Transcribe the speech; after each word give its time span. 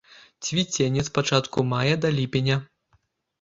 Цвіценне 0.45 1.03
з 1.09 1.13
пачатку 1.17 1.65
мая 1.75 1.93
да 2.07 2.13
ліпеня. 2.17 2.59